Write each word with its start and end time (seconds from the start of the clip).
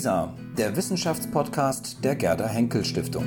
WISA, 0.00 0.34
der 0.56 0.74
Wissenschaftspodcast 0.76 2.02
der 2.02 2.16
Gerda 2.16 2.48
Henkel 2.48 2.86
Stiftung. 2.86 3.26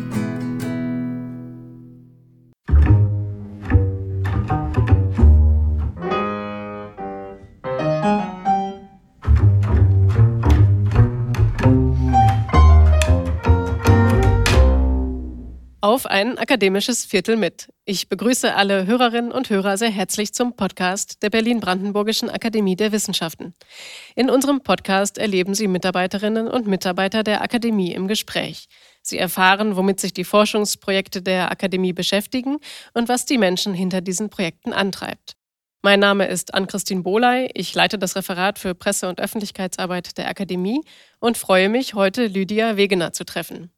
auf 15.79 16.07
ein 16.07 16.39
akademisches 16.39 17.05
Viertel 17.05 17.35
mit. 17.37 17.67
Ich 17.85 18.07
begrüße 18.07 18.55
alle 18.55 18.85
Hörerinnen 18.85 19.33
und 19.33 19.49
Hörer 19.49 19.75
sehr 19.75 19.89
herzlich 19.89 20.33
zum 20.33 20.55
Podcast 20.55 21.21
der 21.21 21.29
Berlin-Brandenburgischen 21.29 22.29
Akademie 22.29 22.77
der 22.77 22.93
Wissenschaften. 22.93 23.53
In 24.15 24.29
unserem 24.29 24.61
Podcast 24.61 25.17
erleben 25.17 25.53
Sie 25.53 25.67
Mitarbeiterinnen 25.67 26.47
und 26.47 26.65
Mitarbeiter 26.65 27.23
der 27.23 27.41
Akademie 27.41 27.91
im 27.91 28.07
Gespräch. 28.07 28.67
Sie 29.01 29.17
erfahren, 29.17 29.75
womit 29.75 29.99
sich 29.99 30.13
die 30.13 30.23
Forschungsprojekte 30.23 31.21
der 31.21 31.51
Akademie 31.51 31.91
beschäftigen 31.91 32.59
und 32.93 33.09
was 33.09 33.25
die 33.25 33.37
Menschen 33.37 33.73
hinter 33.73 33.99
diesen 33.99 34.29
Projekten 34.29 34.71
antreibt. 34.71 35.35
Mein 35.81 35.99
Name 35.99 36.27
ist 36.27 36.53
Ann-Christine 36.53 37.01
Bohley. 37.01 37.49
Ich 37.53 37.75
leite 37.75 37.99
das 37.99 38.15
Referat 38.15 38.59
für 38.59 38.75
Presse- 38.75 39.09
und 39.09 39.19
Öffentlichkeitsarbeit 39.19 40.17
der 40.17 40.29
Akademie 40.29 40.79
und 41.19 41.37
freue 41.37 41.67
mich, 41.67 41.95
heute 41.95 42.27
Lydia 42.27 42.77
Wegener 42.77 43.11
zu 43.11 43.25
treffen. 43.25 43.73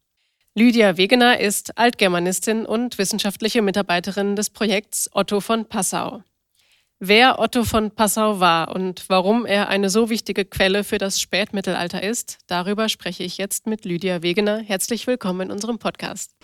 Lydia 0.58 0.96
Wegener 0.96 1.38
ist 1.38 1.76
Altgermanistin 1.76 2.64
und 2.64 2.96
wissenschaftliche 2.96 3.60
Mitarbeiterin 3.60 4.36
des 4.36 4.48
Projekts 4.48 5.10
Otto 5.12 5.42
von 5.42 5.66
Passau. 5.68 6.22
Wer 6.98 7.38
Otto 7.40 7.64
von 7.64 7.90
Passau 7.90 8.40
war 8.40 8.74
und 8.74 9.04
warum 9.08 9.44
er 9.44 9.68
eine 9.68 9.90
so 9.90 10.08
wichtige 10.08 10.46
Quelle 10.46 10.82
für 10.82 10.96
das 10.96 11.20
Spätmittelalter 11.20 12.02
ist, 12.02 12.38
darüber 12.46 12.88
spreche 12.88 13.22
ich 13.22 13.36
jetzt 13.36 13.66
mit 13.66 13.84
Lydia 13.84 14.22
Wegener. 14.22 14.60
Herzlich 14.60 15.06
willkommen 15.06 15.42
in 15.42 15.50
unserem 15.50 15.78
Podcast. 15.78 16.34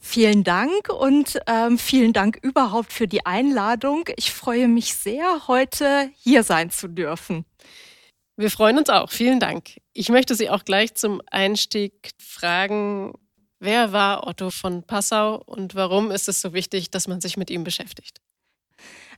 Vielen 0.00 0.42
Dank 0.42 0.88
und 0.88 1.38
ähm, 1.46 1.76
vielen 1.76 2.14
Dank 2.14 2.38
überhaupt 2.40 2.94
für 2.94 3.08
die 3.08 3.26
Einladung. 3.26 4.08
Ich 4.16 4.30
freue 4.30 4.68
mich 4.68 4.94
sehr, 4.94 5.48
heute 5.48 6.08
hier 6.16 6.44
sein 6.44 6.70
zu 6.70 6.88
dürfen. 6.88 7.44
Wir 8.38 8.50
freuen 8.50 8.78
uns 8.78 8.88
auch. 8.88 9.10
Vielen 9.10 9.38
Dank. 9.38 9.82
Ich 9.92 10.08
möchte 10.08 10.34
Sie 10.34 10.48
auch 10.48 10.64
gleich 10.64 10.94
zum 10.94 11.20
Einstieg 11.30 12.12
fragen, 12.18 13.12
Wer 13.62 13.92
war 13.92 14.26
Otto 14.26 14.50
von 14.50 14.82
Passau 14.84 15.36
und 15.44 15.74
warum 15.74 16.10
ist 16.10 16.28
es 16.28 16.40
so 16.40 16.54
wichtig, 16.54 16.90
dass 16.90 17.08
man 17.08 17.20
sich 17.20 17.36
mit 17.36 17.50
ihm 17.50 17.62
beschäftigt? 17.62 18.20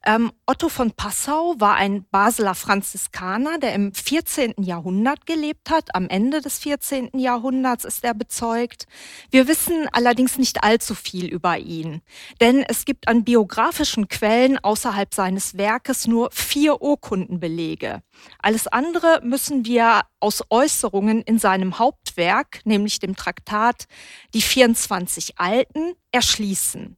Ähm, 0.05 0.33
Otto 0.47 0.69
von 0.69 0.91
Passau 0.92 1.55
war 1.58 1.77
ein 1.77 2.05
Basler 2.11 2.55
Franziskaner, 2.55 3.58
der 3.58 3.75
im 3.75 3.95
14. 3.95 4.55
Jahrhundert 4.58 5.27
gelebt 5.27 5.70
hat. 5.70 5.95
Am 5.95 6.08
Ende 6.08 6.41
des 6.41 6.58
14. 6.58 7.11
Jahrhunderts 7.14 7.84
ist 7.84 8.05
er 8.05 8.14
bezeugt. 8.14 8.86
Wir 9.30 9.47
wissen 9.47 9.89
allerdings 9.92 10.39
nicht 10.39 10.64
allzu 10.64 10.95
viel 10.95 11.27
über 11.27 11.58
ihn, 11.58 12.03
denn 12.41 12.62
es 12.62 12.84
gibt 12.84 13.06
an 13.06 13.25
biografischen 13.25 14.08
Quellen 14.08 14.58
außerhalb 14.58 15.14
seines 15.14 15.56
Werkes 15.56 16.06
nur 16.06 16.30
vier 16.33 16.83
Urkundenbelege. 16.83 18.03
Alles 18.41 18.67
andere 18.67 19.20
müssen 19.23 19.64
wir 19.67 20.03
aus 20.19 20.42
Äußerungen 20.50 21.23
in 21.23 21.39
seinem 21.39 21.78
Hauptwerk, 21.78 22.61
nämlich 22.64 22.98
dem 22.98 23.17
Traktat 23.17 23.86
Die 24.34 24.42
24 24.42 25.39
Alten, 25.39 25.95
erschließen. 26.11 26.97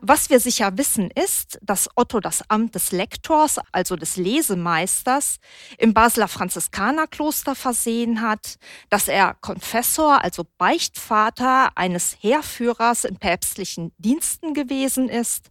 Was 0.00 0.30
wir 0.30 0.40
sicher 0.40 0.78
wissen 0.78 1.10
ist, 1.10 1.58
dass 1.62 1.88
Otto 1.94 2.20
das 2.20 2.48
Amt 2.48 2.74
des 2.74 2.92
Lektors, 2.92 3.58
also 3.72 3.96
des 3.96 4.16
Lesemeisters, 4.16 5.38
im 5.78 5.92
Basler 5.92 6.28
Franziskanerkloster 6.28 7.54
versehen 7.54 8.22
hat, 8.22 8.56
dass 8.88 9.08
er 9.08 9.34
Konfessor, 9.34 10.22
also 10.24 10.46
Beichtvater 10.56 11.76
eines 11.76 12.16
Heerführers 12.20 13.04
in 13.04 13.16
päpstlichen 13.16 13.92
Diensten 13.98 14.54
gewesen 14.54 15.08
ist 15.08 15.50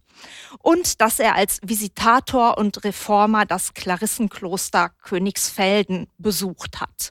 und 0.58 1.00
dass 1.00 1.20
er 1.20 1.36
als 1.36 1.60
Visitator 1.62 2.58
und 2.58 2.84
Reformer 2.84 3.46
das 3.46 3.74
Klarissenkloster 3.74 4.90
Königsfelden 5.02 6.08
besucht 6.18 6.80
hat. 6.80 7.10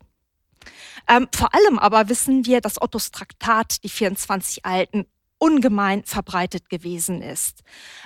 Ähm, 1.07 1.27
vor 1.33 1.53
allem 1.55 1.79
aber 1.79 2.09
wissen 2.09 2.45
wir, 2.45 2.61
dass 2.61 2.81
Ottos 2.81 3.11
Traktat, 3.11 3.83
die 3.83 3.89
24 3.89 4.65
Alten, 4.65 5.07
ungemein 5.39 6.03
verbreitet 6.03 6.69
gewesen 6.69 7.21
ist. 7.21 7.63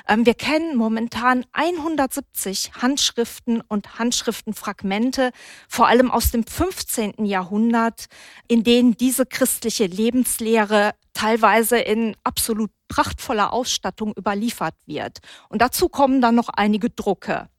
Ähm, 0.08 0.26
wir 0.26 0.36
kennen 0.36 0.78
momentan 0.78 1.46
170 1.52 2.76
Handschriften 2.76 3.62
und 3.62 4.00
Handschriftenfragmente, 4.00 5.32
vor 5.68 5.88
allem 5.88 6.10
aus 6.12 6.32
dem 6.32 6.46
15. 6.46 7.26
Jahrhundert, 7.26 8.06
in 8.48 8.64
denen 8.64 8.96
diese 8.96 9.26
christliche 9.26 9.88
Lebenslehre 9.88 10.92
teilweise 11.14 11.78
in 11.78 12.16
absolut 12.24 12.72
prachtvoller 12.88 13.54
Ausstattung 13.54 14.14
überliefert 14.18 14.76
wird. 14.86 15.20
Und 15.50 15.62
dazu 15.62 15.90
kommen 15.90 16.22
dann 16.22 16.36
noch 16.36 16.50
einige 16.50 16.90
Drucke. 16.90 17.50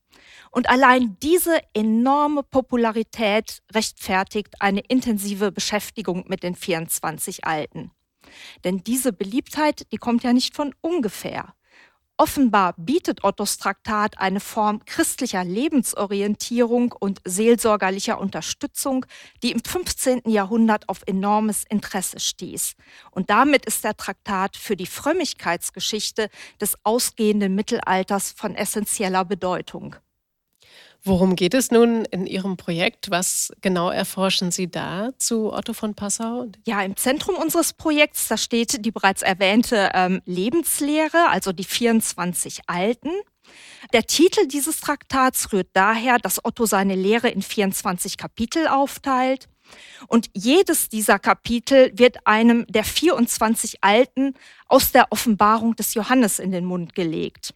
Und 0.51 0.69
allein 0.69 1.17
diese 1.21 1.59
enorme 1.73 2.45
Popularität 2.45 3.59
rechtfertigt 3.73 4.55
eine 4.61 4.81
intensive 4.81 5.51
Beschäftigung 5.51 6.25
mit 6.29 6.45
den 6.45 6.55
24 6.55 7.45
Alten. 7.45 7.91
Denn 8.65 8.85
diese 8.85 9.13
Beliebtheit, 9.13 9.87
die 9.93 9.99
kommt 9.99 10.23
ja 10.23 10.33
nicht 10.33 10.55
von 10.55 10.75
ungefähr. 10.81 11.55
Offenbar 12.17 12.75
bietet 12.77 13.25
Ottos 13.25 13.59
Traktat 13.59 14.19
eine 14.19 14.39
Form 14.39 14.85
christlicher 14.85 15.43
Lebensorientierung 15.43 16.93
und 16.93 17.21
seelsorgerlicher 17.25 18.21
Unterstützung, 18.21 19.05
die 19.43 19.51
im 19.51 19.61
15. 19.65 20.23
Jahrhundert 20.27 20.89
auf 20.89 21.03
enormes 21.07 21.65
Interesse 21.69 22.21
stieß. 22.21 22.77
Und 23.11 23.31
damit 23.31 23.67
ist 23.67 23.83
der 23.83 23.97
Traktat 23.97 24.57
für 24.57 24.77
die 24.77 24.87
Frömmigkeitsgeschichte 24.87 26.31
des 26.61 26.77
ausgehenden 26.85 27.57
Mittelalters 27.57 28.31
von 28.31 28.55
essentieller 28.55 29.25
Bedeutung. 29.25 29.97
Worum 31.07 31.37
geht 31.37 31.53
es 31.53 31.71
nun 31.71 32.07
in 32.07 32.27
Ihrem 32.27 32.57
Projekt? 32.57 33.11
Was 33.11 33.53
genau 33.61 33.91
erforschen 33.91 34.51
Sie 34.51 34.71
da 34.71 35.11
zu 35.19 35.53
Otto 35.53 35.75
von 35.75 35.95
Passau? 35.95 36.47
Ja, 36.67 36.81
im 36.81 36.97
Zentrum 36.97 37.37
unseres 37.37 37.75
Projekts, 37.75 38.29
da 38.29 38.39
steht 38.39 38.87
die 38.87 38.91
bereits 38.91 39.21
erwähnte 39.21 39.91
ähm, 39.93 40.23
Lebenslehre, 40.25 41.29
also 41.29 41.53
die 41.53 41.65
24 41.65 42.63
Alten. 42.69 43.11
Der 43.93 44.05
Titel 44.05 44.47
dieses 44.47 44.81
Traktats 44.81 45.53
rührt 45.53 45.69
daher, 45.75 46.19
dass 46.19 46.43
Otto 46.43 46.65
seine 46.65 46.95
Lehre 46.95 47.29
in 47.29 47.43
24 47.43 48.17
Kapitel 48.17 48.67
aufteilt. 48.67 49.49
Und 50.09 50.31
jedes 50.33 50.89
dieser 50.89 51.19
Kapitel 51.19 51.93
wird 51.95 52.27
einem 52.27 52.67
der 52.69 52.85
24 52.85 53.85
Alten 53.85 54.33
aus 54.69 54.93
der 54.93 55.13
Offenbarung 55.13 55.77
des 55.77 55.93
Johannes 55.93 56.39
in 56.39 56.51
den 56.51 56.65
Mund 56.65 56.95
gelegt. 56.95 57.55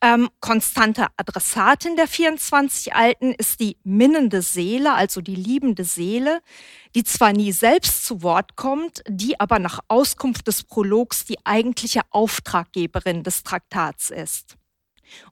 Ähm, 0.00 0.28
konstante 0.40 1.06
Adressatin 1.16 1.96
der 1.96 2.08
24 2.08 2.94
Alten 2.94 3.32
ist 3.32 3.60
die 3.60 3.76
minnende 3.84 4.42
Seele, 4.42 4.94
also 4.94 5.20
die 5.20 5.34
liebende 5.34 5.84
Seele, 5.84 6.40
die 6.94 7.04
zwar 7.04 7.32
nie 7.32 7.52
selbst 7.52 8.04
zu 8.04 8.22
Wort 8.22 8.56
kommt, 8.56 9.02
die 9.08 9.38
aber 9.40 9.58
nach 9.58 9.80
Auskunft 9.88 10.46
des 10.46 10.62
Prologs 10.62 11.24
die 11.24 11.38
eigentliche 11.44 12.02
Auftraggeberin 12.10 13.22
des 13.22 13.42
Traktats 13.42 14.10
ist. 14.10 14.56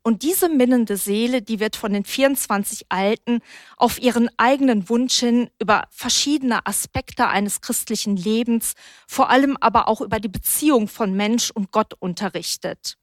Und 0.03 0.23
diese 0.23 0.49
minnende 0.49 0.97
Seele, 0.97 1.43
die 1.43 1.61
wird 1.61 1.77
von 1.77 1.93
den 1.93 2.05
24 2.05 2.87
Alten 2.89 3.41
auf 3.77 4.01
ihren 4.01 4.31
eigenen 4.37 4.89
Wunsch 4.89 5.19
hin 5.19 5.51
über 5.59 5.85
verschiedene 5.91 6.67
Aspekte 6.67 7.29
eines 7.29 7.61
christlichen 7.61 8.17
Lebens, 8.17 8.75
vor 9.07 9.31
allem 9.31 9.57
aber 9.61 9.89
auch 9.89 10.01
über 10.01 10.21
die 10.21 10.29
Beziehung 10.29 10.89
von 10.89 11.15
Mensch 11.15 11.51
und 11.51 11.73
Gott 11.73 11.95
unterrichtet. 11.99 12.99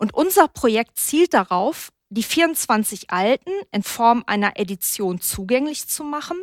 Und 0.00 0.14
unser 0.14 0.48
Projekt 0.48 0.98
zielt 0.98 1.34
darauf, 1.34 1.90
die 2.08 2.22
24 2.22 3.10
Alten 3.10 3.50
in 3.70 3.82
Form 3.82 4.24
einer 4.26 4.58
Edition 4.58 5.20
zugänglich 5.20 5.88
zu 5.88 6.04
machen, 6.04 6.42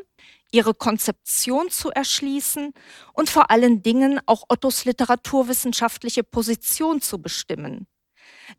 ihre 0.51 0.75
Konzeption 0.75 1.71
zu 1.71 1.89
erschließen 1.89 2.71
und 3.13 3.29
vor 3.31 3.49
allen 3.49 3.81
Dingen 3.81 4.21
auch 4.27 4.43
Ottos 4.47 4.85
literaturwissenschaftliche 4.85 6.23
Position 6.23 7.01
zu 7.01 7.19
bestimmen. 7.19 7.87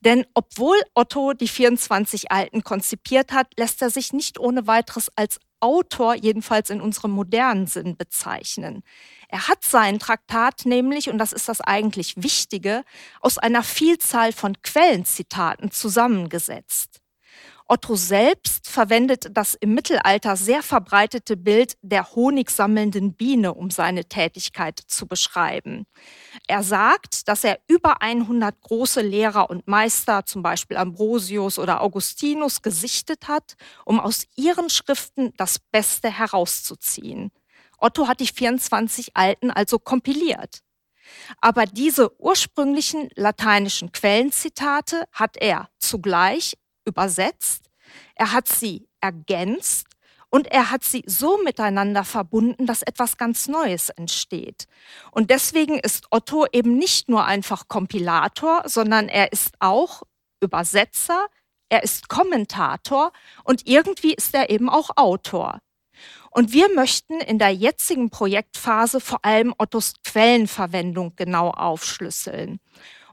Denn 0.05 0.27
obwohl 0.35 0.77
Otto 0.95 1.33
die 1.33 1.47
24 1.47 2.33
Alten 2.33 2.65
konzipiert 2.65 3.31
hat, 3.31 3.53
lässt 3.57 3.81
er 3.81 3.91
sich 3.91 4.13
nicht 4.13 4.41
ohne 4.41 4.67
weiteres 4.67 5.11
als 5.15 5.39
Autor, 5.61 6.17
jedenfalls 6.17 6.71
in 6.71 6.81
unserem 6.81 7.13
modernen 7.13 7.69
Sinn, 7.69 7.97
bezeichnen. 7.97 8.83
Er 9.29 9.47
hat 9.47 9.63
sein 9.63 9.99
Traktat 9.99 10.65
nämlich, 10.65 11.11
und 11.11 11.19
das 11.19 11.33
ist 11.33 11.49
das 11.49 11.61
eigentlich 11.61 12.15
Wichtige, 12.17 12.85
aus 13.21 13.37
einer 13.37 13.63
Vielzahl 13.63 14.33
von 14.33 14.61
Quellenzitaten 14.63 15.71
zusammengesetzt. 15.71 17.01
Otto 17.71 17.97
selbst 17.97 18.67
verwendet 18.67 19.29
das 19.31 19.53
im 19.53 19.75
Mittelalter 19.75 20.37
sehr 20.37 20.63
verbreitete 20.63 21.37
Bild 21.37 21.77
der 21.83 22.15
honigsammelnden 22.15 23.13
Biene, 23.13 23.53
um 23.53 23.71
seine 23.71 24.07
Tätigkeit 24.07 24.81
zu 24.87 25.07
beschreiben. 25.07 25.85
Er 26.47 26.63
sagt, 26.63 27.29
dass 27.29 27.45
er 27.45 27.59
über 27.69 28.01
100 28.01 28.59
große 28.63 29.03
Lehrer 29.03 29.51
und 29.51 29.69
Meister, 29.69 30.25
zum 30.25 30.43
Beispiel 30.43 30.79
Ambrosius 30.79 31.59
oder 31.59 31.83
Augustinus, 31.83 32.63
gesichtet 32.63 33.29
hat, 33.29 33.57
um 33.85 34.01
aus 34.01 34.25
ihren 34.35 34.71
Schriften 34.71 35.35
das 35.37 35.59
Beste 35.59 36.11
herauszuziehen. 36.11 37.31
Otto 37.79 38.09
hat 38.09 38.21
die 38.21 38.27
24 38.27 39.17
Alten 39.17 39.51
also 39.51 39.79
kompiliert. 39.79 40.61
Aber 41.41 41.65
diese 41.65 42.21
ursprünglichen 42.21 43.09
lateinischen 43.15 43.93
Quellenzitate 43.93 45.05
hat 45.13 45.37
er 45.39 45.71
zugleich 45.79 46.59
übersetzt, 46.85 47.71
er 48.15 48.33
hat 48.33 48.49
sie 48.49 48.89
ergänzt 49.01 49.87
und 50.31 50.47
er 50.49 50.71
hat 50.71 50.85
sie 50.85 51.03
so 51.07 51.39
miteinander 51.43 52.05
verbunden, 52.05 52.67
dass 52.67 52.83
etwas 52.83 53.17
ganz 53.17 53.49
Neues 53.49 53.89
entsteht. 53.91 54.67
Und 55.11 55.31
deswegen 55.31 55.79
ist 55.79 56.07
Otto 56.11 56.47
eben 56.53 56.77
nicht 56.77 57.09
nur 57.09 57.25
einfach 57.25 57.69
Kompilator, 57.69 58.63
sondern 58.67 59.09
er 59.09 59.33
ist 59.33 59.55
auch 59.61 60.03
Übersetzer, 60.41 61.27
er 61.71 61.83
ist 61.83 62.09
Kommentator 62.09 63.13
und 63.45 63.67
irgendwie 63.67 64.15
ist 64.15 64.35
er 64.35 64.51
eben 64.51 64.69
auch 64.69 64.91
Autor. 64.97 65.61
Und 66.31 66.53
wir 66.53 66.73
möchten 66.75 67.21
in 67.21 67.39
der 67.39 67.51
jetzigen 67.51 68.11
Projektphase 68.11 69.01
vor 69.01 69.25
allem 69.25 69.55
Ottos 69.59 69.95
Quellenverwendung 70.05 71.15
genau 71.17 71.51
aufschlüsseln. 71.51 72.61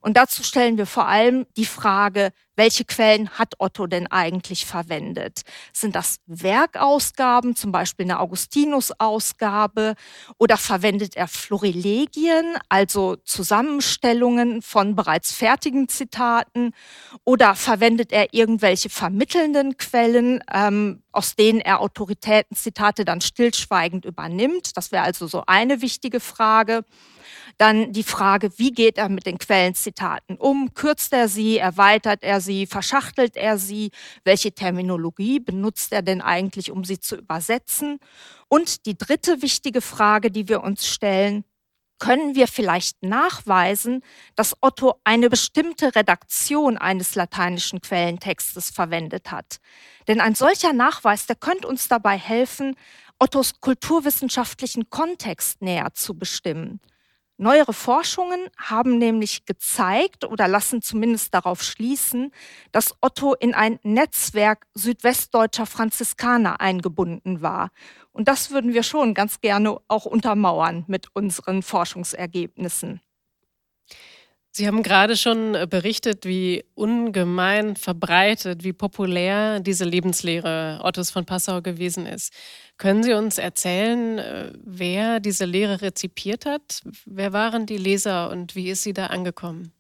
Und 0.02 0.18
dazu 0.18 0.44
stellen 0.44 0.78
wir 0.78 0.86
vor 0.86 1.08
allem 1.08 1.48
die 1.58 1.66
Frage, 1.66 2.32
welche 2.56 2.86
Quellen 2.86 3.30
hat 3.32 3.56
Otto 3.60 3.88
denn 3.88 4.08
eigentlich 4.08 4.66
verwendet? 4.66 5.42
Sind 5.74 5.96
das 5.96 6.18
Werkausgaben, 6.26 7.56
zum 7.56 7.72
Beispiel 7.72 8.06
eine 8.06 8.20
Augustinus-Ausgabe, 8.20 9.96
oder 10.38 10.58
verwendet 10.58 11.16
er 11.16 11.28
Florilegien, 11.28 12.58
also 12.70 13.16
Zusammenstellungen 13.18 14.62
von 14.62 14.96
bereits 14.96 15.32
fertigen 15.34 15.88
Zitaten, 15.88 16.72
oder 17.24 17.56
verwendet 17.56 18.12
er 18.12 18.34
irgendwelche 18.34 18.90
vermittelnden 18.90 19.78
Quellen, 19.78 20.44
ähm, 20.54 21.04
aus 21.12 21.36
denen 21.36 21.62
er 21.62 21.82
Autoritätenzitate 21.82 23.06
dann 23.06 23.22
stillschweigend 23.22 24.06
übernimmt? 24.06 24.78
Das 24.78 24.92
wäre 24.92 25.04
also 25.04 25.28
so 25.28 25.44
eine 25.48 25.82
wichtige 25.82 26.20
Frage. 26.20 26.84
Dann 27.58 27.94
die 27.94 28.04
Frage, 28.04 28.52
wie 28.58 28.72
geht 28.72 28.98
er 28.98 29.08
mit 29.08 29.26
den 29.26 29.38
Quellenzitaten 29.38 30.38
um? 30.38 30.74
Kürzt 30.74 31.14
er 31.14 31.30
sie, 31.30 31.58
erweitert 31.58 32.22
er 32.22 32.42
sie, 32.46 32.68
verschachtelt 32.68 33.36
er 33.36 33.58
sie? 33.58 33.92
Welche 34.24 34.54
Terminologie 34.54 35.40
benutzt 35.40 35.92
er 35.92 36.02
denn 36.02 36.22
eigentlich, 36.22 36.72
um 36.72 36.86
sie 36.86 37.00
zu 37.00 37.18
übersetzen? 37.18 38.00
Und 38.48 38.86
die 38.86 38.98
dritte 38.98 39.42
wichtige 39.42 39.82
Frage, 39.82 40.32
die 40.32 40.48
wir 40.48 40.64
uns 40.64 40.88
stellen, 40.88 41.44
können 42.00 42.36
wir 42.36 42.48
vielleicht 42.48 43.04
nachweisen, 43.04 44.02
dass 44.36 44.56
Otto 44.62 44.96
eine 45.04 45.30
bestimmte 45.30 45.96
Redaktion 45.96 46.78
eines 46.78 47.16
lateinischen 47.16 47.82
Quellentextes 47.82 48.70
verwendet 48.70 49.32
hat. 49.32 49.58
Denn 50.08 50.22
ein 50.22 50.36
solcher 50.36 50.74
Nachweis, 50.74 51.26
der 51.26 51.36
könnte 51.36 51.68
uns 51.68 51.88
dabei 51.88 52.18
helfen, 52.18 52.76
Ottos 53.18 53.62
kulturwissenschaftlichen 53.62 54.90
Kontext 54.90 55.62
näher 55.62 55.94
zu 55.94 56.18
bestimmen. 56.18 56.82
Neuere 57.38 57.74
Forschungen 57.74 58.48
haben 58.58 58.98
nämlich 58.98 59.46
gezeigt 59.46 60.24
oder 60.24 60.48
lassen 60.48 60.82
zumindest 60.82 61.34
darauf 61.34 61.62
schließen, 61.64 62.32
dass 62.72 62.96
Otto 63.02 63.34
in 63.34 63.54
ein 63.54 63.78
Netzwerk 63.84 64.68
südwestdeutscher 64.74 65.66
Franziskaner 65.66 66.62
eingebunden 66.62 67.42
war. 67.42 67.72
Und 68.14 68.30
das 68.30 68.52
würden 68.52 68.74
wir 68.74 68.84
schon 68.84 69.14
ganz 69.14 69.42
gerne 69.42 69.78
auch 69.90 70.06
untermauern 70.06 70.86
mit 70.88 71.10
unseren 71.14 71.62
Forschungsergebnissen. 71.62 73.02
Sie 74.58 74.68
haben 74.68 74.84
gerade 74.84 75.18
schon 75.18 75.54
äh, 75.54 75.68
berichtet, 75.70 76.26
wie 76.26 76.64
ungemein 76.76 77.76
verbreitet, 77.76 78.64
wie 78.64 78.72
populär 78.72 79.60
diese 79.60 79.84
Lebenslehre 79.84 80.80
Ottos 80.82 81.12
von 81.12 81.26
Passau 81.26 81.62
gewesen 81.62 82.06
ist. 82.06 82.32
Können 82.78 83.04
Sie 83.04 83.12
uns 83.12 83.38
erzählen, 83.38 84.18
äh, 84.18 84.54
wer 84.64 85.20
diese 85.20 85.44
Lehre 85.44 85.82
rezipiert 85.82 86.46
hat? 86.46 86.84
Wer 87.06 87.34
waren 87.34 87.66
die 87.66 87.76
Leser 87.76 88.30
und 88.30 88.56
wie 88.56 88.70
ist 88.70 88.84
sie 88.84 88.94
da 88.94 89.08
angekommen? 89.08 89.74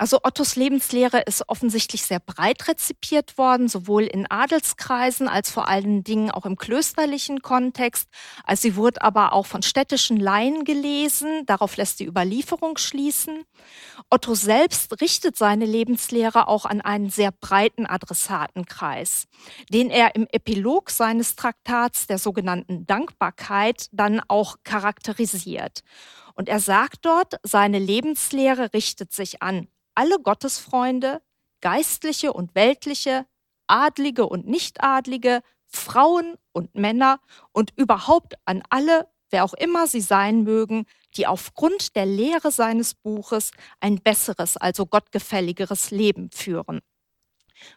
Also 0.00 0.20
Ottos 0.22 0.56
Lebenslehre 0.56 1.20
ist 1.26 1.46
offensichtlich 1.46 2.06
sehr 2.06 2.20
breit 2.20 2.66
rezipiert 2.68 3.36
worden, 3.36 3.68
sowohl 3.68 4.04
in 4.04 4.26
Adelskreisen 4.30 5.28
als 5.28 5.50
vor 5.50 5.68
allen 5.68 6.02
Dingen 6.04 6.30
auch 6.30 6.46
im 6.46 6.56
klösterlichen 6.56 7.42
Kontext. 7.42 8.08
Also 8.44 8.62
sie 8.62 8.76
wurde 8.76 9.02
aber 9.02 9.34
auch 9.34 9.44
von 9.44 9.60
städtischen 9.60 10.16
Laien 10.16 10.64
gelesen. 10.64 11.44
Darauf 11.44 11.76
lässt 11.76 12.00
die 12.00 12.06
Überlieferung 12.06 12.78
schließen. 12.78 13.44
Otto 14.08 14.34
selbst 14.34 15.02
richtet 15.02 15.36
seine 15.36 15.66
Lebenslehre 15.66 16.48
auch 16.48 16.64
an 16.64 16.80
einen 16.80 17.10
sehr 17.10 17.30
breiten 17.30 17.84
Adressatenkreis, 17.84 19.26
den 19.68 19.90
er 19.90 20.14
im 20.14 20.26
Epilog 20.32 20.88
seines 20.88 21.36
Traktats 21.36 22.06
der 22.06 22.16
sogenannten 22.16 22.86
Dankbarkeit 22.86 23.88
dann 23.92 24.22
auch 24.28 24.56
charakterisiert. 24.64 25.82
Und 26.34 26.48
er 26.48 26.60
sagt 26.60 27.04
dort, 27.04 27.36
seine 27.42 27.78
Lebenslehre 27.78 28.72
richtet 28.72 29.12
sich 29.12 29.42
an 29.42 29.68
alle 29.94 30.18
Gottesfreunde, 30.18 31.20
Geistliche 31.60 32.32
und 32.32 32.54
Weltliche, 32.54 33.26
Adlige 33.66 34.26
und 34.26 34.46
Nichtadlige, 34.46 35.42
Frauen 35.66 36.36
und 36.52 36.74
Männer 36.74 37.20
und 37.52 37.72
überhaupt 37.76 38.34
an 38.44 38.62
alle, 38.70 39.08
wer 39.30 39.44
auch 39.44 39.54
immer 39.54 39.86
sie 39.86 40.00
sein 40.00 40.42
mögen, 40.42 40.86
die 41.16 41.26
aufgrund 41.26 41.94
der 41.96 42.06
Lehre 42.06 42.50
seines 42.50 42.94
Buches 42.94 43.52
ein 43.78 43.96
besseres, 43.96 44.56
also 44.56 44.86
gottgefälligeres 44.86 45.90
Leben 45.90 46.30
führen. 46.32 46.80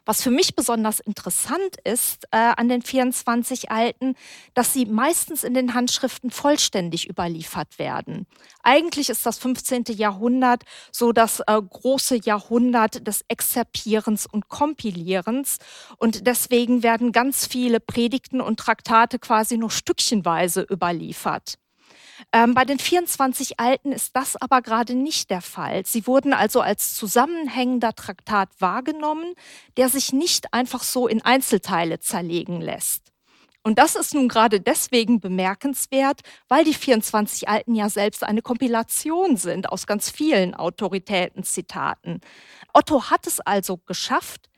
Was 0.04 0.22
für 0.22 0.30
mich 0.30 0.54
besonders 0.54 1.00
interessant 1.00 1.76
ist 1.84 2.24
äh, 2.30 2.36
an 2.36 2.68
den 2.68 2.82
24 2.82 3.70
Alten, 3.70 4.14
dass 4.54 4.72
sie 4.72 4.86
meistens 4.86 5.44
in 5.44 5.54
den 5.54 5.74
Handschriften 5.74 6.30
vollständig 6.30 7.08
überliefert 7.08 7.78
werden. 7.78 8.26
Eigentlich 8.62 9.10
ist 9.10 9.26
das 9.26 9.38
15. 9.38 9.84
Jahrhundert 9.96 10.62
so 10.92 11.12
das 11.12 11.40
äh, 11.40 11.60
große 11.60 12.20
Jahrhundert 12.24 13.06
des 13.06 13.24
Exzerpierens 13.28 14.26
und 14.26 14.48
Kompilierens 14.48 15.58
und 15.98 16.26
deswegen 16.26 16.82
werden 16.82 17.12
ganz 17.12 17.46
viele 17.46 17.80
Predigten 17.80 18.40
und 18.40 18.60
Traktate 18.60 19.18
quasi 19.18 19.56
nur 19.56 19.70
stückchenweise 19.70 20.66
überliefert. 20.70 21.58
Ähm, 22.32 22.54
bei 22.54 22.64
den 22.64 22.78
24 22.78 23.60
Alten 23.60 23.92
ist 23.92 24.16
das 24.16 24.36
aber 24.36 24.62
gerade 24.62 24.94
nicht 24.94 25.30
der 25.30 25.40
Fall. 25.40 25.84
Sie 25.86 26.06
wurden 26.06 26.32
also 26.32 26.60
als 26.60 26.94
zusammenhängender 26.94 27.94
Traktat 27.94 28.48
wahrgenommen, 28.58 29.34
der 29.76 29.88
sich 29.88 30.12
nicht 30.12 30.52
einfach 30.52 30.82
so 30.82 31.08
in 31.08 31.22
Einzelteile 31.22 32.00
zerlegen 32.00 32.60
lässt. 32.60 33.14
Und 33.66 33.78
das 33.78 33.96
ist 33.96 34.12
nun 34.12 34.28
gerade 34.28 34.60
deswegen 34.60 35.20
bemerkenswert, 35.20 36.20
weil 36.48 36.64
die 36.64 36.74
24 36.74 37.48
Alten 37.48 37.74
ja 37.74 37.88
selbst 37.88 38.22
eine 38.22 38.42
Kompilation 38.42 39.38
sind 39.38 39.70
aus 39.70 39.86
ganz 39.86 40.10
vielen 40.10 40.54
Autoritätenzitaten. 40.54 42.20
Otto 42.74 43.10
hat 43.10 43.26
es 43.26 43.40
also 43.40 43.78
geschafft, 43.78 44.50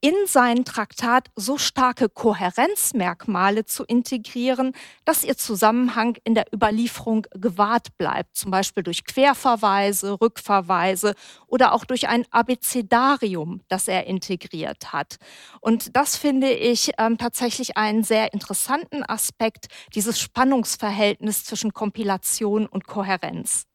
in 0.00 0.14
seinen 0.26 0.64
Traktat 0.64 1.28
so 1.36 1.58
starke 1.58 2.08
Kohärenzmerkmale 2.08 3.66
zu 3.66 3.84
integrieren, 3.84 4.72
dass 5.04 5.24
ihr 5.24 5.36
Zusammenhang 5.36 6.16
in 6.24 6.34
der 6.34 6.46
Überlieferung 6.54 7.26
gewahrt 7.32 7.96
bleibt, 7.98 8.36
zum 8.36 8.50
Beispiel 8.50 8.82
durch 8.82 9.04
Querverweise, 9.04 10.20
Rückverweise 10.20 11.14
oder 11.46 11.72
auch 11.74 11.84
durch 11.84 12.08
ein 12.08 12.24
Abecedarium, 12.30 13.60
das 13.68 13.88
er 13.88 14.06
integriert 14.06 14.92
hat. 14.92 15.16
Und 15.60 15.94
das 15.96 16.16
finde 16.16 16.50
ich 16.50 16.92
ähm, 16.98 17.18
tatsächlich 17.18 17.76
einen 17.76 18.02
sehr 18.02 18.32
interessanten 18.32 19.02
Aspekt, 19.02 19.66
dieses 19.94 20.18
Spannungsverhältnis 20.18 21.44
zwischen 21.44 21.74
Kompilation 21.74 22.66
und 22.66 22.86
Kohärenz. 22.86 23.69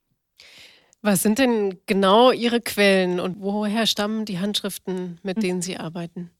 Was 1.05 1.21
sind 1.21 1.38
denn 1.38 1.77
genau 1.85 2.31
Ihre 2.31 2.62
Quellen 2.62 3.19
und 3.19 3.39
woher 3.39 3.85
stammen 3.85 4.25
die 4.25 4.39
Handschriften, 4.39 5.19
mit 5.21 5.35
hm. 5.38 5.41
denen 5.43 5.62
Sie 5.62 5.77
arbeiten? 5.77 6.31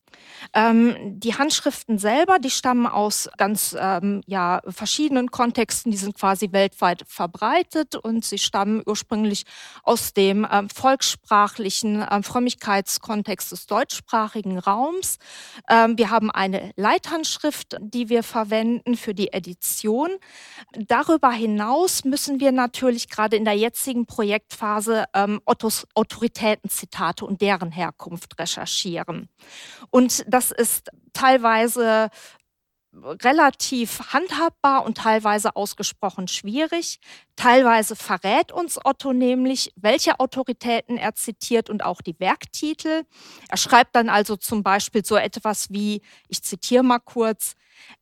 Ähm, 0.54 1.20
die 1.20 1.36
Handschriften 1.36 1.98
selber, 1.98 2.40
die 2.40 2.50
stammen 2.50 2.88
aus 2.88 3.30
ganz 3.38 3.76
ähm, 3.80 4.22
ja, 4.26 4.62
verschiedenen 4.68 5.32
Kontexten, 5.32 5.92
die 5.92 5.98
sind 5.98 6.16
quasi 6.16 6.52
weltweit 6.52 7.04
verbreitet 7.08 7.96
und 7.96 8.26
sie 8.26 8.38
stammen 8.38 8.82
ursprünglich 8.86 9.44
aus 9.84 10.14
dem 10.14 10.48
ähm, 10.52 10.70
volkssprachlichen 10.70 12.06
ähm, 12.10 12.24
Frömmigkeitskontext 12.24 13.52
des 13.52 13.66
deutschsprachigen 13.68 14.60
Raums. 14.60 15.18
Ähm, 15.70 15.98
wir 15.98 16.10
haben 16.10 16.32
eine 16.32 16.72
Leithandschrift, 16.76 17.78
die 17.80 18.10
wir 18.10 18.24
verwenden 18.24 18.96
für 18.96 19.14
die 19.14 19.34
Edition. 19.34 20.10
Darüber 20.74 21.32
hinaus 21.32 22.04
müssen 22.04 22.40
wir 22.40 22.52
natürlich 22.52 23.10
gerade 23.10 23.36
in 23.36 23.46
der 23.46 23.56
jetzigen 23.56 24.06
Projektphase 24.06 25.06
ähm, 25.14 25.42
Ottos 25.46 25.88
Autoritätenzitate 25.94 27.26
und 27.26 27.42
deren 27.42 27.72
Herkunft 27.72 28.38
recherchieren. 28.40 29.30
Und 29.90 30.24
das 30.36 30.52
ist 30.52 30.90
teilweise 31.14 32.10
relativ 32.94 34.12
handhabbar 34.12 34.86
und 34.86 34.98
teilweise 34.98 35.56
ausgesprochen 35.56 36.28
schwierig. 36.28 37.00
Teilweise 37.38 37.96
verrät 37.96 38.52
uns 38.52 38.78
Otto 38.84 39.14
nämlich, 39.14 39.72
welche 39.78 40.20
Autoritäten 40.20 40.98
er 40.98 41.16
zitiert 41.16 41.70
und 41.70 41.86
auch 41.86 42.02
die 42.02 42.20
Werktitel. 42.20 43.04
Er 43.48 43.58
schreibt 43.58 43.96
dann 43.96 44.10
also 44.10 44.36
zum 44.36 44.62
Beispiel 44.62 45.06
so 45.06 45.16
etwas 45.16 45.70
wie, 45.72 46.02
ich 46.28 46.44
zitiere 46.44 46.84
mal 46.84 47.00
kurz, 47.00 47.54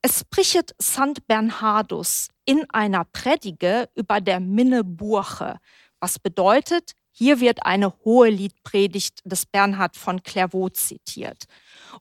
es 0.01 0.21
spricht 0.21 0.73
Sant 0.79 1.27
Bernhardus 1.27 2.29
in 2.45 2.67
einer 2.71 3.05
Predige 3.05 3.89
über 3.93 4.21
der 4.21 4.39
Minne 4.39 4.83
Burche, 4.83 5.59
was 5.99 6.17
bedeutet, 6.17 6.93
hier 7.15 7.39
wird 7.39 7.65
eine 7.65 7.93
hohe 8.03 8.29
Liedpredigt 8.29 9.19
des 9.23 9.45
Bernhard 9.45 9.95
von 9.95 10.23
Clairvaux 10.23 10.73
zitiert. 10.73 11.45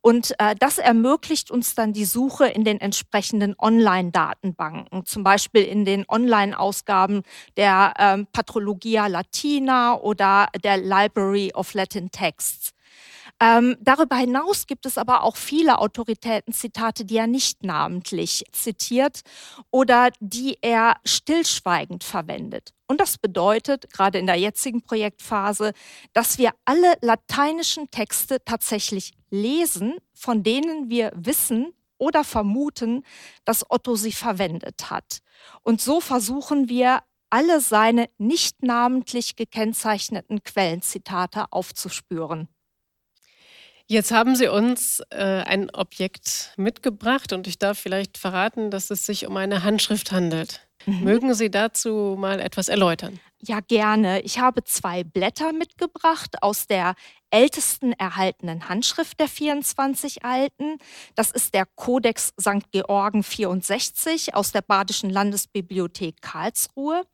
Und 0.01 0.35
äh, 0.39 0.57
das 0.59 0.79
ermöglicht 0.79 1.51
uns 1.51 1.75
dann 1.75 1.93
die 1.93 2.07
Suche 2.07 2.47
in 2.47 2.65
den 2.65 2.81
entsprechenden 2.81 3.55
Online-Datenbanken, 3.59 5.05
zum 5.05 5.23
Beispiel 5.23 5.63
in 5.63 5.85
den 5.85 6.07
Online-Ausgaben 6.09 7.23
der 7.59 7.93
ähm, 7.99 8.27
Patrologia 8.33 9.07
Latina 9.07 10.01
oder 10.01 10.49
der 10.65 10.79
Library 10.79 11.53
of 11.55 11.75
Latin 11.75 12.11
Texts. 12.11 12.73
Ähm, 13.39 13.77
darüber 13.81 14.17
hinaus 14.17 14.67
gibt 14.67 14.87
es 14.87 14.97
aber 14.97 15.25
auch 15.25 15.37
viele 15.37 15.79
Autoritätenzitate, 15.79 17.05
die 17.05 17.17
er 17.17 17.27
nicht 17.27 17.65
namentlich 17.65 18.45
zitiert 18.53 19.23
oder 19.71 20.11
die 20.21 20.59
er 20.63 20.97
stillschweigend 21.05 22.05
verwendet. 22.05 22.73
Und 22.93 23.01
das 23.01 23.17
bedeutet, 23.17 23.91
gerade 23.91 24.19
in 24.19 24.27
der 24.27 24.37
jetzigen 24.37 24.83
Projektphase, 24.83 25.73
dass 26.13 26.37
wir 26.37 26.51
alle 26.67 26.99
lateinischen 27.01 27.91
Texte 27.91 28.45
tatsächlich 28.45 29.15
lesen, 29.31 29.95
von 30.13 30.43
denen 30.43 30.91
wir 30.91 31.11
wissen 31.15 31.73
oder 31.97 32.23
vermuten, 32.23 33.03
dass 33.47 33.65
Otto 33.71 33.97
sie 33.97 34.13
verwendet 34.13 34.91
hat. 34.91 35.21
Und 35.63 35.81
so 35.81 36.03
versuchen 36.03 36.69
wir, 36.69 37.01
alle 37.31 37.63
seine 37.63 38.11
nicht 38.19 38.63
namentlich 38.63 39.37
gekennzeichneten 39.37 40.45
Quellenzitate 40.45 41.47
aufzuspüren. 41.51 42.47
Jetzt 43.87 44.11
haben 44.11 44.37
Sie 44.37 44.49
uns 44.49 45.01
äh, 45.09 45.17
ein 45.23 45.71
Objekt 45.71 46.53
mitgebracht 46.59 47.33
und 47.33 47.47
ich 47.47 47.59
darf 47.59 47.79
vielleicht 47.79 48.19
verraten, 48.19 48.71
dass 48.71 48.91
es 48.91 49.07
sich 49.07 49.27
um 49.27 49.39
eine 49.39 49.63
Handschrift 49.63 50.13
handelt. 50.13 50.69
Mögen 50.87 51.35
Sie 51.35 51.51
dazu 51.51 52.17
mal 52.19 52.41
etwas 52.41 52.69
erläutern? 52.69 53.21
Ja, 53.45 53.59
gerne. 53.59 54.21
Ich 54.21 54.39
habe 54.39 54.63
zwei 54.63 55.03
Blätter 55.03 55.53
mitgebracht 55.53 56.43
aus 56.43 56.69
der 56.69 56.95
ältesten 57.31 57.93
erhaltenen 57.93 58.69
Handschrift 58.69 59.19
der 59.19 59.27
24 59.27 60.25
Alten. 60.25 60.79
Das 61.17 61.33
ist 61.33 61.53
der 61.53 61.67
Codex 61.75 62.33
St. 62.41 62.71
Georgen 62.71 63.25
64 63.25 64.37
aus 64.37 64.53
der 64.53 64.63
Badischen 64.63 65.11
Landesbibliothek 65.11 66.23
Karlsruhe. 66.23 67.05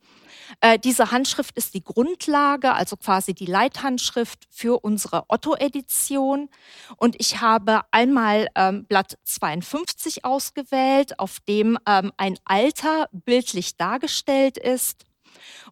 Äh, 0.61 0.79
diese 0.79 1.13
Handschrift 1.13 1.57
ist 1.57 1.73
die 1.73 1.83
Grundlage, 1.83 2.75
also 2.75 2.99
quasi 2.99 3.33
die 3.33 3.47
Leithandschrift 3.47 4.49
für 4.51 4.81
unsere 4.81 5.25
Otto-Edition. 5.29 6.51
Und 6.99 7.17
ich 7.19 7.41
habe 7.41 7.81
einmal 7.91 8.49
ähm, 8.55 8.85
Blatt 8.85 9.17
52 9.25 10.27
ausgewählt, 10.27 11.19
auf 11.19 11.39
dem 11.49 11.79
ähm, 11.87 12.13
ein 12.19 12.39
Alter 12.45 13.09
bildlich 13.13 13.79
dargestellt 13.79 14.59
ist. 14.59 15.08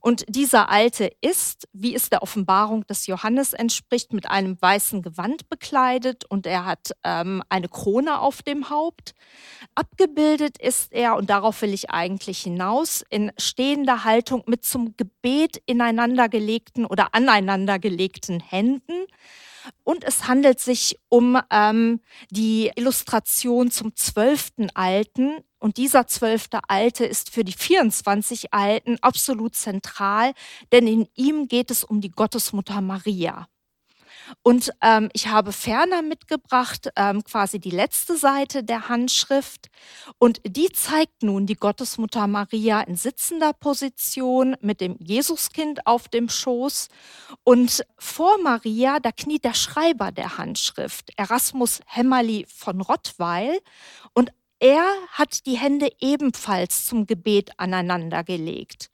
Und 0.00 0.24
dieser 0.28 0.68
Alte 0.70 1.10
ist, 1.20 1.68
wie 1.72 1.94
es 1.94 2.10
der 2.10 2.22
Offenbarung 2.22 2.86
des 2.86 3.06
Johannes 3.06 3.52
entspricht, 3.52 4.12
mit 4.12 4.28
einem 4.28 4.60
weißen 4.60 5.02
Gewand 5.02 5.48
bekleidet 5.48 6.24
und 6.24 6.46
er 6.46 6.64
hat 6.64 6.92
ähm, 7.04 7.42
eine 7.48 7.68
Krone 7.68 8.20
auf 8.20 8.42
dem 8.42 8.70
Haupt. 8.70 9.14
Abgebildet 9.74 10.58
ist 10.58 10.92
er, 10.92 11.16
und 11.16 11.30
darauf 11.30 11.60
will 11.62 11.74
ich 11.74 11.90
eigentlich 11.90 12.40
hinaus, 12.40 13.04
in 13.10 13.32
stehender 13.38 14.04
Haltung 14.04 14.42
mit 14.46 14.64
zum 14.64 14.96
Gebet 14.96 15.62
ineinandergelegten 15.66 16.86
oder 16.86 17.14
aneinandergelegten 17.14 18.40
Händen. 18.40 19.06
Und 19.84 20.04
es 20.04 20.28
handelt 20.28 20.60
sich 20.60 20.98
um 21.08 21.38
ähm, 21.50 22.00
die 22.30 22.70
Illustration 22.76 23.70
zum 23.70 23.94
zwölften 23.96 24.70
Alten. 24.74 25.38
Und 25.58 25.76
dieser 25.76 26.06
zwölfte 26.06 26.60
Alte 26.68 27.04
ist 27.04 27.30
für 27.30 27.44
die 27.44 27.52
24 27.52 28.52
Alten 28.52 28.98
absolut 29.00 29.54
zentral, 29.56 30.32
denn 30.72 30.86
in 30.86 31.08
ihm 31.14 31.48
geht 31.48 31.70
es 31.70 31.82
um 31.82 32.00
die 32.00 32.10
Gottesmutter 32.10 32.80
Maria. 32.80 33.48
Und 34.42 34.70
ähm, 34.82 35.08
ich 35.12 35.28
habe 35.28 35.52
ferner 35.52 36.02
mitgebracht 36.02 36.90
ähm, 36.96 37.22
quasi 37.24 37.58
die 37.58 37.70
letzte 37.70 38.16
Seite 38.16 38.64
der 38.64 38.88
Handschrift. 38.88 39.68
Und 40.18 40.40
die 40.46 40.70
zeigt 40.70 41.22
nun 41.22 41.46
die 41.46 41.54
Gottesmutter 41.54 42.26
Maria 42.26 42.80
in 42.80 42.96
sitzender 42.96 43.52
Position 43.52 44.56
mit 44.60 44.80
dem 44.80 44.96
Jesuskind 44.98 45.86
auf 45.86 46.08
dem 46.08 46.28
Schoß. 46.28 46.88
Und 47.44 47.84
vor 47.98 48.38
Maria, 48.42 48.98
da 49.00 49.12
kniet 49.12 49.44
der 49.44 49.54
Schreiber 49.54 50.12
der 50.12 50.38
Handschrift, 50.38 51.10
Erasmus 51.16 51.80
Hämmerli 51.86 52.46
von 52.48 52.80
Rottweil. 52.80 53.58
Und 54.14 54.30
er 54.58 54.86
hat 55.10 55.46
die 55.46 55.58
Hände 55.58 55.90
ebenfalls 56.00 56.86
zum 56.86 57.06
Gebet 57.06 57.50
aneinandergelegt. 57.58 58.90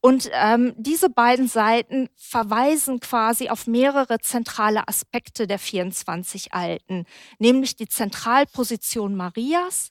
Und 0.00 0.30
ähm, 0.32 0.74
diese 0.76 1.10
beiden 1.10 1.48
Seiten 1.48 2.08
verweisen 2.16 3.00
quasi 3.00 3.48
auf 3.48 3.66
mehrere 3.66 4.18
zentrale 4.18 4.88
Aspekte 4.88 5.46
der 5.46 5.58
24 5.58 6.52
Alten, 6.52 7.06
nämlich 7.38 7.76
die 7.76 7.88
Zentralposition 7.88 9.14
Marias, 9.14 9.90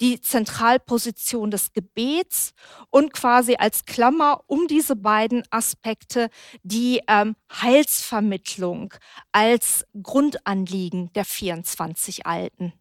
die 0.00 0.20
Zentralposition 0.20 1.50
des 1.50 1.72
Gebets 1.72 2.52
und 2.90 3.12
quasi 3.12 3.56
als 3.56 3.84
Klammer 3.84 4.42
um 4.46 4.66
diese 4.66 4.96
beiden 4.96 5.42
Aspekte 5.50 6.28
die 6.62 7.00
ähm, 7.08 7.36
Heilsvermittlung 7.50 8.94
als 9.32 9.86
Grundanliegen 10.02 11.12
der 11.14 11.24
24 11.24 12.26
Alten. 12.26 12.72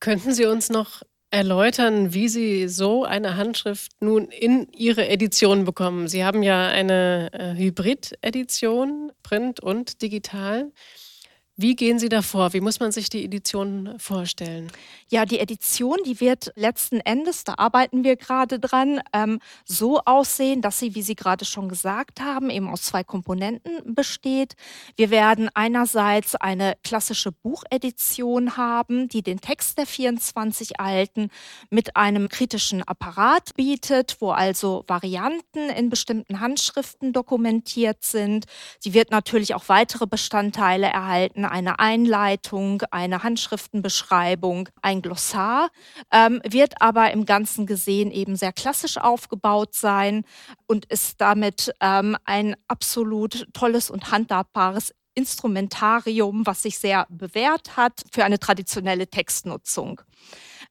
Könnten 0.00 0.32
Sie 0.32 0.44
uns 0.44 0.68
noch 0.68 1.02
erläutern, 1.36 2.14
wie 2.14 2.28
Sie 2.28 2.66
so 2.66 3.04
eine 3.04 3.36
Handschrift 3.36 3.92
nun 4.00 4.28
in 4.28 4.68
Ihre 4.72 5.06
Edition 5.06 5.66
bekommen. 5.66 6.08
Sie 6.08 6.24
haben 6.24 6.42
ja 6.42 6.66
eine 6.68 7.28
äh, 7.34 7.54
Hybrid-Edition, 7.54 9.12
Print 9.22 9.60
und 9.60 10.00
digital. 10.00 10.72
Wie 11.58 11.74
gehen 11.74 11.98
Sie 11.98 12.10
da 12.10 12.20
vor? 12.20 12.52
Wie 12.52 12.60
muss 12.60 12.80
man 12.80 12.92
sich 12.92 13.08
die 13.08 13.24
Edition 13.24 13.94
vorstellen? 13.96 14.70
Ja, 15.08 15.24
die 15.24 15.38
Edition, 15.38 15.96
die 16.04 16.20
wird 16.20 16.52
letzten 16.54 17.00
Endes, 17.00 17.44
da 17.44 17.54
arbeiten 17.56 18.04
wir 18.04 18.16
gerade 18.16 18.58
dran, 18.58 19.00
ähm, 19.14 19.40
so 19.64 20.00
aussehen, 20.04 20.60
dass 20.60 20.78
sie, 20.78 20.94
wie 20.94 21.00
Sie 21.00 21.14
gerade 21.14 21.46
schon 21.46 21.70
gesagt 21.70 22.20
haben, 22.20 22.50
eben 22.50 22.68
aus 22.68 22.82
zwei 22.82 23.04
Komponenten 23.04 23.94
besteht. 23.94 24.54
Wir 24.96 25.08
werden 25.08 25.48
einerseits 25.54 26.34
eine 26.34 26.76
klassische 26.84 27.32
Buchedition 27.32 28.58
haben, 28.58 29.08
die 29.08 29.22
den 29.22 29.40
Text 29.40 29.78
der 29.78 29.86
24 29.86 30.78
Alten 30.78 31.30
mit 31.70 31.96
einem 31.96 32.28
kritischen 32.28 32.82
Apparat 32.82 33.54
bietet, 33.54 34.18
wo 34.20 34.30
also 34.30 34.84
Varianten 34.88 35.70
in 35.70 35.88
bestimmten 35.88 36.40
Handschriften 36.40 37.14
dokumentiert 37.14 38.02
sind. 38.02 38.44
Sie 38.78 38.92
wird 38.92 39.10
natürlich 39.10 39.54
auch 39.54 39.70
weitere 39.70 40.06
Bestandteile 40.06 40.88
erhalten 40.88 41.45
eine 41.50 41.78
Einleitung, 41.78 42.82
eine 42.90 43.22
Handschriftenbeschreibung, 43.22 44.68
ein 44.82 45.02
Glossar, 45.02 45.68
ähm, 46.12 46.40
wird 46.44 46.80
aber 46.80 47.10
im 47.10 47.26
Ganzen 47.26 47.66
gesehen 47.66 48.10
eben 48.10 48.36
sehr 48.36 48.52
klassisch 48.52 48.98
aufgebaut 48.98 49.74
sein 49.74 50.24
und 50.66 50.86
ist 50.86 51.20
damit 51.20 51.72
ähm, 51.80 52.16
ein 52.24 52.56
absolut 52.68 53.46
tolles 53.52 53.90
und 53.90 54.10
handhabbares 54.10 54.92
Instrumentarium, 55.14 56.46
was 56.46 56.62
sich 56.62 56.78
sehr 56.78 57.06
bewährt 57.08 57.76
hat 57.76 58.02
für 58.12 58.24
eine 58.24 58.38
traditionelle 58.38 59.08
Textnutzung. 59.08 60.02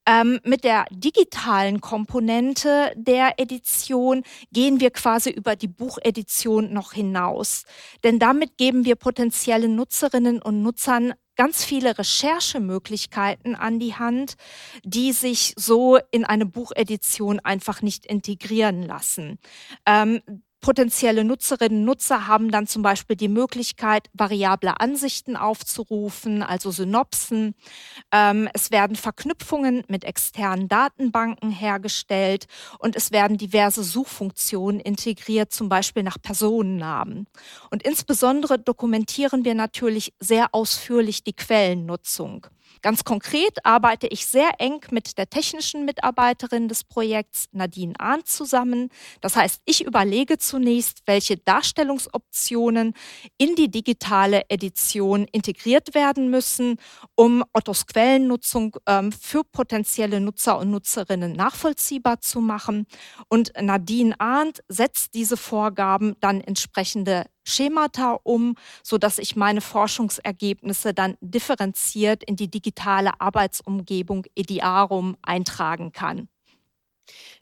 Ähm, 0.07 0.39
mit 0.43 0.63
der 0.63 0.85
digitalen 0.91 1.81
Komponente 1.81 2.93
der 2.95 3.39
Edition 3.39 4.23
gehen 4.51 4.79
wir 4.79 4.91
quasi 4.91 5.31
über 5.31 5.55
die 5.55 5.67
Buchedition 5.67 6.71
noch 6.71 6.93
hinaus. 6.93 7.63
Denn 8.03 8.19
damit 8.19 8.57
geben 8.57 8.85
wir 8.85 8.95
potenziellen 8.95 9.75
Nutzerinnen 9.75 10.41
und 10.41 10.61
Nutzern 10.61 11.13
ganz 11.35 11.65
viele 11.65 11.97
Recherchemöglichkeiten 11.97 13.55
an 13.55 13.79
die 13.79 13.95
Hand, 13.95 14.35
die 14.83 15.11
sich 15.11 15.53
so 15.57 15.97
in 16.11 16.23
eine 16.23 16.45
Buchedition 16.45 17.39
einfach 17.39 17.81
nicht 17.81 18.05
integrieren 18.05 18.83
lassen. 18.83 19.39
Ähm, 19.85 20.21
Potenzielle 20.65 21.23
Nutzerinnen 21.23 21.81
und 21.81 21.85
Nutzer 21.85 22.25
haben 22.25 22.49
dann 22.49 22.65
zum 22.65 22.81
Beispiel 22.81 23.15
die 23.15 23.27
Möglichkeit, 23.27 24.07
variable 24.13 24.79
Ansichten 24.79 25.35
aufzurufen, 25.35 26.41
also 26.41 26.71
Synopsen. 26.71 27.53
Ähm, 28.11 28.49
es 28.51 28.71
werden 28.71 28.95
Verknüpfungen 28.95 29.83
mit 29.89 30.03
externen 30.05 30.67
Datenbanken 30.67 31.51
hergestellt 31.51 32.47
und 32.79 32.95
es 32.95 33.11
werden 33.11 33.37
diverse 33.37 33.83
Suchfunktionen 33.83 34.79
integriert, 34.79 35.53
zum 35.53 35.69
Beispiel 35.69 36.01
nach 36.01 36.17
Personennamen. 36.19 37.27
Und 37.69 37.83
insbesondere 37.83 38.57
dokumentieren 38.57 39.45
wir 39.45 39.53
natürlich 39.53 40.15
sehr 40.19 40.47
ausführlich 40.51 41.23
die 41.23 41.35
Quellennutzung. 41.35 42.47
Ganz 42.85 43.03
konkret 43.03 43.65
arbeite 43.65 44.05
ich 44.05 44.27
sehr 44.27 44.51
eng 44.59 44.79
mit 44.91 45.17
der 45.17 45.27
technischen 45.27 45.85
Mitarbeiterin 45.85 46.67
des 46.67 46.83
Projekts 46.83 47.47
Nadine 47.51 47.95
Arndt 47.97 48.27
zusammen. 48.27 48.89
Das 49.21 49.35
heißt, 49.35 49.63
ich 49.65 49.83
überlege 49.83 50.37
zunächst, 50.37 51.01
welche 51.07 51.35
Darstellungsoptionen 51.35 52.93
in 53.39 53.55
die 53.55 53.71
digitale 53.71 54.43
Edition 54.49 55.25
integriert 55.31 55.95
werden 55.95 56.29
müssen, 56.29 56.77
um 57.15 57.43
Ottos 57.53 57.87
Quellennutzung 57.87 58.77
ähm, 58.85 59.11
für 59.11 59.43
potenzielle 59.43 60.19
Nutzer 60.19 60.59
und 60.59 60.69
Nutzerinnen 60.69 61.33
nachvollziehbar 61.33 62.21
zu 62.21 62.39
machen. 62.39 62.85
Und 63.29 63.51
Nadine 63.59 64.13
Arndt 64.19 64.63
setzt 64.67 65.15
diese 65.15 65.37
Vorgaben 65.37 66.17
dann 66.19 66.39
entsprechende 66.39 67.25
Schemata 67.45 68.19
um, 68.23 68.55
so 68.83 68.97
dass 68.97 69.19
ich 69.19 69.35
meine 69.35 69.61
Forschungsergebnisse 69.61 70.93
dann 70.93 71.15
differenziert 71.21 72.23
in 72.23 72.35
die 72.35 72.49
digitale 72.49 73.21
Arbeitsumgebung 73.21 74.25
Ediarum 74.35 75.15
eintragen 75.21 75.91
kann. 75.93 76.27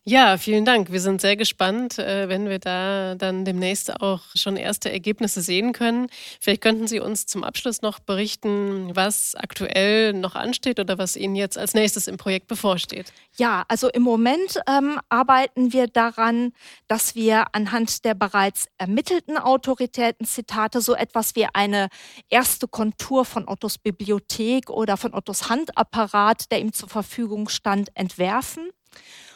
Ja, 0.05 0.37
vielen 0.37 0.65
Dank. 0.65 0.91
Wir 0.91 0.99
sind 0.99 1.21
sehr 1.21 1.37
gespannt, 1.37 1.97
äh, 1.97 2.27
wenn 2.27 2.49
wir 2.49 2.59
da 2.59 3.15
dann 3.15 3.45
demnächst 3.45 4.01
auch 4.01 4.19
schon 4.35 4.57
erste 4.57 4.91
Ergebnisse 4.91 5.41
sehen 5.41 5.71
können. 5.71 6.07
Vielleicht 6.41 6.61
könnten 6.61 6.87
Sie 6.87 6.99
uns 6.99 7.25
zum 7.25 7.45
Abschluss 7.45 7.81
noch 7.81 7.99
berichten, 7.99 8.93
was 8.93 9.33
aktuell 9.35 10.11
noch 10.11 10.35
ansteht 10.35 10.81
oder 10.81 10.97
was 10.97 11.15
Ihnen 11.15 11.35
jetzt 11.35 11.57
als 11.57 11.73
nächstes 11.73 12.09
im 12.09 12.17
Projekt 12.17 12.47
bevorsteht. 12.47 13.13
Ja, 13.37 13.63
also 13.69 13.87
im 13.87 14.01
Moment 14.01 14.59
ähm, 14.67 14.99
arbeiten 15.07 15.71
wir 15.71 15.87
daran, 15.87 16.51
dass 16.89 17.15
wir 17.15 17.55
anhand 17.55 18.03
der 18.03 18.13
bereits 18.13 18.67
ermittelten 18.77 19.37
Autoritätenzitate 19.37 20.81
so 20.81 20.95
etwas 20.95 21.37
wie 21.37 21.47
eine 21.53 21.87
erste 22.29 22.67
Kontur 22.67 23.23
von 23.23 23.47
Ottos 23.47 23.77
Bibliothek 23.77 24.69
oder 24.69 24.97
von 24.97 25.13
Ottos 25.13 25.47
Handapparat, 25.47 26.51
der 26.51 26.59
ihm 26.59 26.73
zur 26.73 26.89
Verfügung 26.89 27.47
stand, 27.47 27.87
entwerfen. 27.95 28.69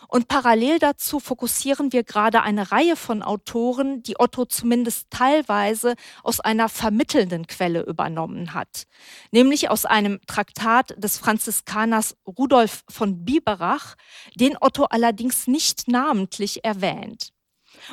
Und 0.07 0.27
parallel 0.27 0.79
dazu 0.79 1.19
fokussieren 1.19 1.91
wir 1.91 2.03
gerade 2.03 2.41
eine 2.41 2.71
Reihe 2.71 2.95
von 2.95 3.21
Autoren, 3.21 4.03
die 4.03 4.19
Otto 4.19 4.45
zumindest 4.45 5.07
teilweise 5.09 5.95
aus 6.23 6.39
einer 6.39 6.69
vermittelnden 6.69 7.47
Quelle 7.47 7.81
übernommen 7.83 8.53
hat, 8.53 8.87
nämlich 9.31 9.69
aus 9.69 9.85
einem 9.85 10.19
Traktat 10.27 10.95
des 10.97 11.17
Franziskaners 11.17 12.15
Rudolf 12.25 12.83
von 12.89 13.25
Biberach, 13.25 13.95
den 14.35 14.57
Otto 14.59 14.85
allerdings 14.85 15.47
nicht 15.47 15.87
namentlich 15.87 16.63
erwähnt. 16.63 17.33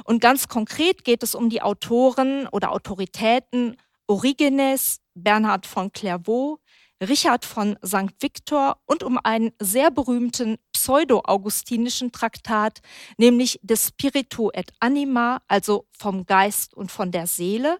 Und 0.04 0.20
ganz 0.20 0.48
konkret 0.48 1.04
geht 1.04 1.22
es 1.22 1.34
um 1.34 1.50
die 1.50 1.62
Autoren 1.62 2.46
oder 2.48 2.72
Autoritäten 2.72 3.76
Origenes, 4.06 5.00
Bernhard 5.14 5.66
von 5.66 5.90
Clairvaux, 5.92 6.60
Richard 7.00 7.44
von 7.44 7.76
St. 7.84 8.12
Victor 8.20 8.78
und 8.86 9.02
um 9.02 9.18
einen 9.22 9.52
sehr 9.60 9.90
berühmten 9.90 10.56
pseudo-augustinischen 10.72 12.12
Traktat, 12.12 12.80
nämlich 13.16 13.58
De 13.62 13.76
Spiritu 13.76 14.50
et 14.52 14.72
Anima, 14.80 15.42
also 15.48 15.86
vom 15.90 16.26
Geist 16.26 16.74
und 16.74 16.90
von 16.92 17.10
der 17.10 17.26
Seele. 17.26 17.78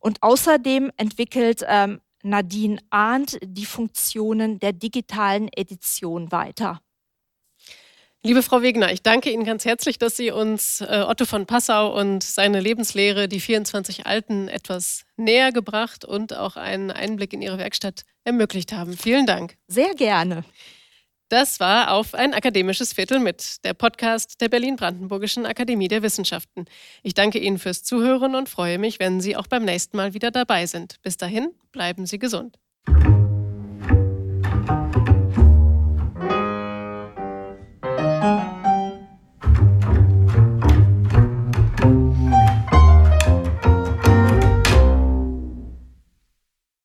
Und 0.00 0.22
außerdem 0.22 0.90
entwickelt 0.96 1.64
ähm, 1.66 2.00
Nadine 2.22 2.78
Arndt 2.90 3.38
die 3.42 3.66
Funktionen 3.66 4.58
der 4.58 4.72
digitalen 4.72 5.48
Edition 5.52 6.32
weiter. 6.32 6.80
Liebe 8.26 8.42
Frau 8.42 8.60
Wegner, 8.60 8.90
ich 8.92 9.02
danke 9.04 9.30
Ihnen 9.30 9.44
ganz 9.44 9.64
herzlich, 9.64 9.98
dass 10.00 10.16
Sie 10.16 10.32
uns 10.32 10.80
äh, 10.80 11.04
Otto 11.06 11.26
von 11.26 11.46
Passau 11.46 11.96
und 11.96 12.24
seine 12.24 12.58
Lebenslehre, 12.58 13.28
die 13.28 13.38
24 13.38 14.04
Alten, 14.04 14.48
etwas 14.48 15.04
näher 15.16 15.52
gebracht 15.52 16.04
und 16.04 16.36
auch 16.36 16.56
einen 16.56 16.90
Einblick 16.90 17.32
in 17.32 17.40
Ihre 17.40 17.58
Werkstatt 17.58 18.02
ermöglicht 18.24 18.72
haben. 18.72 18.96
Vielen 18.96 19.26
Dank. 19.26 19.54
Sehr 19.68 19.94
gerne. 19.94 20.42
Das 21.28 21.60
war 21.60 21.92
auf 21.92 22.14
ein 22.14 22.34
akademisches 22.34 22.94
Viertel 22.94 23.20
mit, 23.20 23.64
der 23.64 23.74
Podcast 23.74 24.40
der 24.40 24.48
Berlin-Brandenburgischen 24.48 25.46
Akademie 25.46 25.86
der 25.86 26.02
Wissenschaften. 26.02 26.64
Ich 27.04 27.14
danke 27.14 27.38
Ihnen 27.38 27.60
fürs 27.60 27.84
Zuhören 27.84 28.34
und 28.34 28.48
freue 28.48 28.78
mich, 28.78 28.98
wenn 28.98 29.20
Sie 29.20 29.36
auch 29.36 29.46
beim 29.46 29.64
nächsten 29.64 29.96
Mal 29.96 30.14
wieder 30.14 30.32
dabei 30.32 30.66
sind. 30.66 31.00
Bis 31.02 31.16
dahin, 31.16 31.50
bleiben 31.70 32.06
Sie 32.06 32.18
gesund. 32.18 32.58